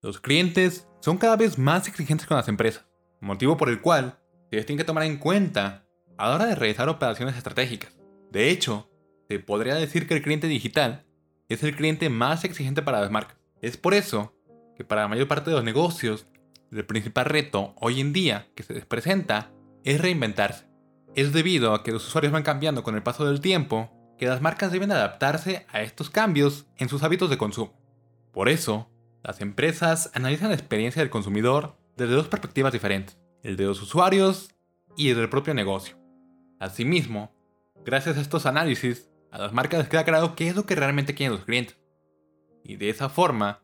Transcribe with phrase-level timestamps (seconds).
[0.00, 2.86] Los clientes son cada vez más exigentes con las empresas,
[3.20, 6.54] motivo por el cual se les tiene que tomar en cuenta a la hora de
[6.54, 7.98] realizar operaciones estratégicas.
[8.30, 8.88] De hecho,
[9.28, 11.04] se podría decir que el cliente digital
[11.48, 13.38] es el cliente más exigente para las marcas.
[13.60, 14.36] Es por eso
[14.76, 16.26] que para la mayor parte de los negocios,
[16.70, 19.50] el principal reto hoy en día que se les presenta
[19.82, 20.66] es reinventarse.
[21.16, 24.42] Es debido a que los usuarios van cambiando con el paso del tiempo que las
[24.42, 27.76] marcas deben adaptarse a estos cambios en sus hábitos de consumo.
[28.32, 28.88] Por eso,
[29.22, 34.50] las empresas analizan la experiencia del consumidor desde dos perspectivas diferentes, el de los usuarios
[34.96, 35.96] y el del propio negocio.
[36.60, 37.34] Asimismo,
[37.84, 41.14] gracias a estos análisis, a las marcas les queda claro qué es lo que realmente
[41.14, 41.76] quieren los clientes.
[42.64, 43.62] Y de esa forma,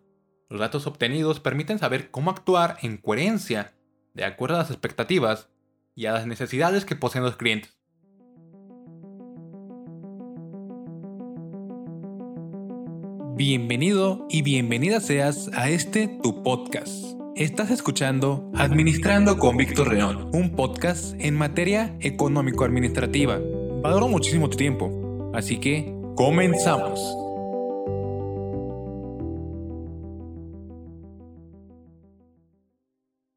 [0.49, 3.75] los datos obtenidos permiten saber cómo actuar en coherencia
[4.13, 5.49] de acuerdo a las expectativas
[5.95, 7.77] y a las necesidades que poseen los clientes.
[13.37, 17.05] Bienvenido y bienvenida seas a este tu podcast.
[17.35, 23.41] Estás escuchando Administrando con Víctor Reón, un podcast en materia económico-administrativa.
[23.83, 27.01] Valoro muchísimo tu tiempo, así que comenzamos.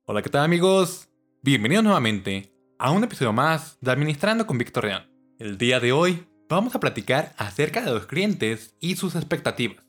[0.05, 1.09] Hola, ¿qué tal amigos?
[1.41, 5.09] Bienvenidos nuevamente a un episodio más de Administrando con Víctor Reón.
[5.39, 9.86] El día de hoy vamos a platicar acerca de los clientes y sus expectativas.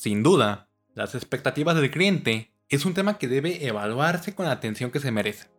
[0.00, 4.90] Sin duda, las expectativas del cliente es un tema que debe evaluarse con la atención
[4.90, 5.50] que se merece.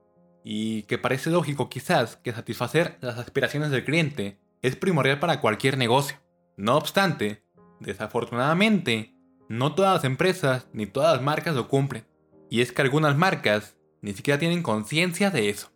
[0.44, 5.78] Y que parece lógico quizás que satisfacer las aspiraciones del cliente es primordial para cualquier
[5.78, 6.18] negocio.
[6.58, 7.44] No obstante,
[7.82, 9.14] desafortunadamente,
[9.48, 12.08] no todas las empresas ni todas las marcas lo cumplen.
[12.50, 15.72] Y es que algunas marcas ni siquiera tienen conciencia de eso.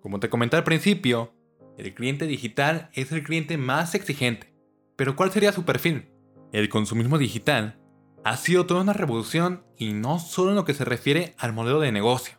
[0.00, 1.34] Como te comenté al principio,
[1.76, 4.54] el cliente digital es el cliente más exigente.
[4.96, 6.08] Pero ¿cuál sería su perfil?
[6.52, 7.78] El consumismo digital
[8.28, 11.80] ha sido toda una revolución y no solo en lo que se refiere al modelo
[11.80, 12.34] de negocio,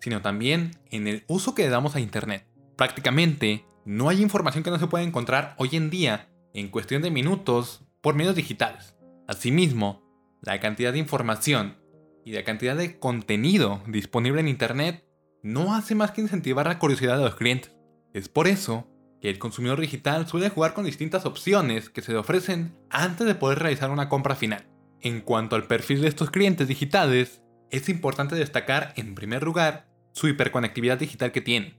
[0.00, 2.46] sino también en el uso que le damos a Internet.
[2.76, 7.10] Prácticamente no hay información que no se pueda encontrar hoy en día en cuestión de
[7.10, 8.96] minutos por medios digitales.
[9.26, 10.02] Asimismo,
[10.40, 11.76] la cantidad de información
[12.24, 15.04] y la cantidad de contenido disponible en Internet
[15.42, 17.76] no hace más que incentivar la curiosidad de los clientes.
[18.14, 18.88] Es por eso
[19.20, 23.34] que el consumidor digital suele jugar con distintas opciones que se le ofrecen antes de
[23.34, 24.66] poder realizar una compra final.
[25.00, 30.28] En cuanto al perfil de estos clientes digitales, es importante destacar en primer lugar su
[30.28, 31.78] hiperconectividad digital que tienen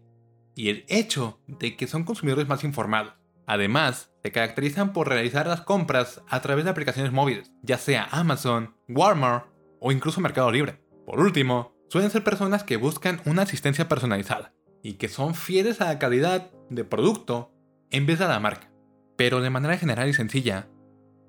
[0.55, 3.13] y el hecho de que son consumidores más informados.
[3.47, 8.75] Además, se caracterizan por realizar las compras a través de aplicaciones móviles, ya sea Amazon,
[8.87, 9.47] Walmart
[9.79, 10.81] o incluso Mercado Libre.
[11.05, 14.53] Por último, suelen ser personas que buscan una asistencia personalizada
[14.83, 17.51] y que son fieles a la calidad de producto
[17.89, 18.71] en vez de a la marca.
[19.15, 20.67] Pero de manera general y sencilla,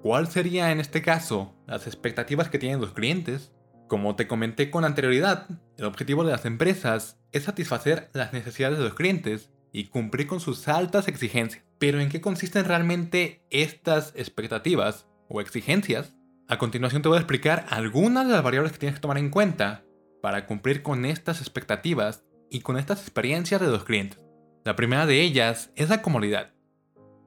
[0.03, 3.53] ¿cuál sería en este caso las expectativas que tienen los clientes?
[3.89, 8.85] Como te comenté con anterioridad, el objetivo de las empresas es satisfacer las necesidades de
[8.85, 11.65] los clientes y cumplir con sus altas exigencias.
[11.79, 16.13] Pero ¿en qué consisten realmente estas expectativas o exigencias?
[16.49, 19.31] A continuación te voy a explicar algunas de las variables que tienes que tomar en
[19.31, 19.85] cuenta
[20.21, 24.21] para cumplir con estas expectativas y con estas experiencias de los clientes.
[24.65, 26.53] La primera de ellas es la comodidad.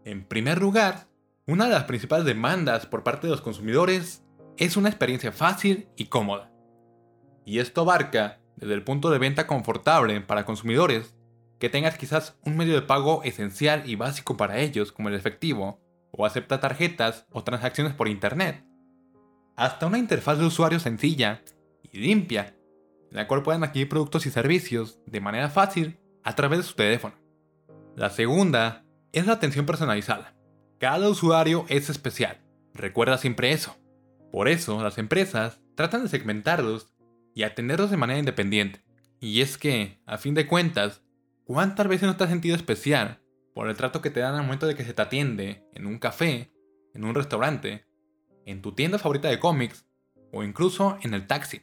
[0.04, 1.08] En primer lugar,
[1.48, 4.23] una de las principales demandas por parte de los consumidores
[4.58, 6.52] es una experiencia fácil y cómoda.
[7.46, 11.16] Y esto abarca desde el punto de venta confortable para consumidores,
[11.60, 15.80] que tengas quizás un medio de pago esencial y básico para ellos como el efectivo,
[16.12, 18.64] o acepta tarjetas o transacciones por internet,
[19.56, 21.42] hasta una interfaz de usuario sencilla
[21.82, 22.56] y limpia
[23.14, 26.74] en la cual puedan adquirir productos y servicios de manera fácil a través de su
[26.74, 27.16] teléfono.
[27.96, 30.34] La segunda es la atención personalizada.
[30.80, 32.42] Cada usuario es especial,
[32.74, 33.76] recuerda siempre eso.
[34.34, 36.92] Por eso las empresas tratan de segmentarlos
[37.36, 38.84] y atenderlos de manera independiente.
[39.20, 41.04] Y es que, a fin de cuentas,
[41.44, 43.22] ¿cuántas veces no te has sentido especial
[43.54, 46.00] por el trato que te dan al momento de que se te atiende en un
[46.00, 46.52] café,
[46.96, 47.86] en un restaurante,
[48.48, 49.86] en tu tienda favorita de cómics
[50.32, 51.62] o incluso en el taxi?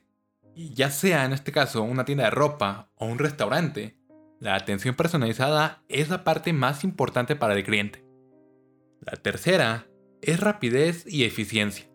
[0.55, 3.99] Y ya sea en este caso una tienda de ropa o un restaurante,
[4.39, 8.05] la atención personalizada es la parte más importante para el cliente.
[9.01, 9.89] La tercera
[10.23, 11.90] es rapidez y eficiencia.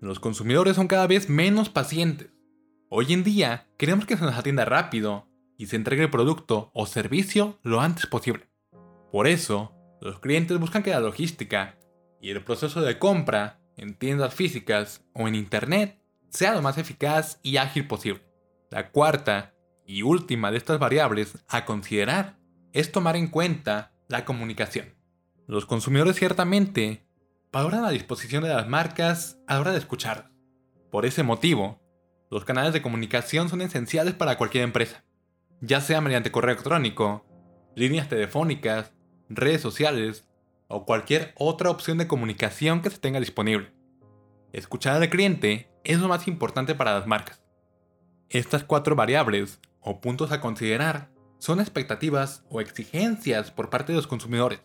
[0.00, 2.30] Los consumidores son cada vez menos pacientes.
[2.88, 6.86] Hoy en día queremos que se nos atienda rápido y se entregue el producto o
[6.86, 8.48] servicio lo antes posible.
[9.10, 11.78] Por eso, los clientes buscan que la logística
[12.20, 17.40] y el proceso de compra en tiendas físicas o en Internet sea lo más eficaz
[17.42, 18.22] y ágil posible.
[18.70, 19.54] La cuarta
[19.84, 22.38] y última de estas variables a considerar
[22.72, 24.94] es tomar en cuenta la comunicación.
[25.48, 27.07] Los consumidores ciertamente
[27.52, 30.30] valoran la disposición de las marcas a la hora de escuchar.
[30.90, 31.80] Por ese motivo,
[32.30, 35.02] Los canales de comunicación son esenciales para cualquier empresa,
[35.62, 37.24] ya sea mediante correo electrónico,
[37.74, 38.92] líneas telefónicas,
[39.30, 40.28] redes sociales
[40.66, 43.72] o cualquier otra opción de comunicación que se tenga disponible.
[44.52, 47.42] Escuchar al cliente es lo más importante para las marcas.
[48.28, 54.06] Estas cuatro variables o puntos a considerar son expectativas o exigencias por parte de los
[54.06, 54.60] consumidores.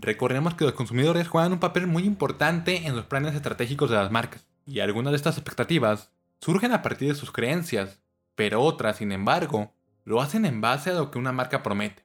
[0.00, 4.10] Recordemos que los consumidores juegan un papel muy importante en los planes estratégicos de las
[4.10, 6.10] marcas, y algunas de estas expectativas
[6.40, 8.00] surgen a partir de sus creencias,
[8.34, 9.72] pero otras, sin embargo,
[10.04, 12.04] lo hacen en base a lo que una marca promete.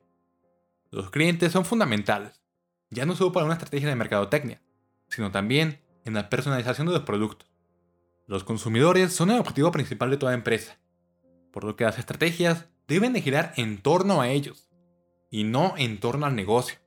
[0.91, 2.43] Los clientes son fundamentales,
[2.91, 4.61] ya no solo para una estrategia de mercadotecnia,
[5.07, 7.49] sino también en la personalización de los productos.
[8.27, 10.77] Los consumidores son el objetivo principal de toda empresa,
[11.51, 14.69] por lo que las estrategias deben de girar en torno a ellos,
[15.31, 16.77] y no en torno al negocio.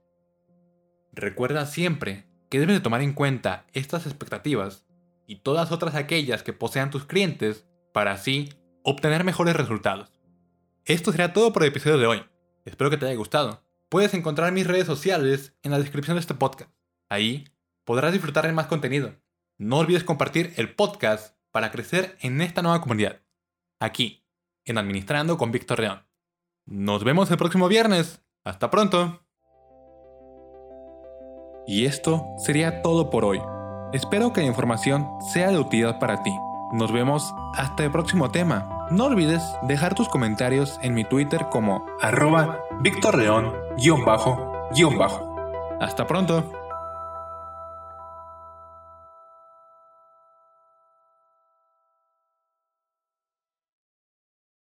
[1.13, 4.87] Recuerda siempre que debes de tomar en cuenta estas expectativas
[5.27, 10.13] y todas otras aquellas que posean tus clientes para así obtener mejores resultados.
[10.85, 12.25] Esto será todo por el episodio de hoy.
[12.65, 13.63] Espero que te haya gustado.
[13.89, 16.71] Puedes encontrar mis redes sociales en la descripción de este podcast.
[17.11, 17.45] Ahí
[17.85, 19.15] podrás disfrutar de más contenido.
[19.59, 23.21] No olvides compartir el podcast para crecer en esta nueva comunidad.
[23.81, 24.25] Aquí,
[24.65, 26.07] en Administrando con Víctor León.
[26.67, 28.23] Nos vemos el próximo viernes.
[28.45, 29.22] Hasta pronto.
[31.67, 33.41] Y esto sería todo por hoy.
[33.93, 36.35] Espero que la información sea de utilidad para ti.
[36.73, 38.87] Nos vemos hasta el próximo tema.
[38.91, 41.85] No olvides dejar tus comentarios en mi Twitter como
[44.05, 44.53] bajo
[45.81, 46.45] Hasta pronto.